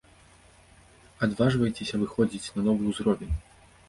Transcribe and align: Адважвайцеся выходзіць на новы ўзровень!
Адважвайцеся 1.27 1.99
выходзіць 2.05 2.53
на 2.57 2.61
новы 2.69 2.89
ўзровень! 2.95 3.37